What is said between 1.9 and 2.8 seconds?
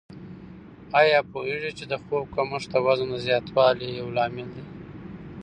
د خوب کمښت د